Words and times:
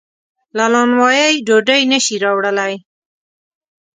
له 0.57 0.65
نانوایۍ 0.73 1.33
ډوډۍ 1.47 1.81
نشي 1.91 2.15
راوړلی. 2.23 2.73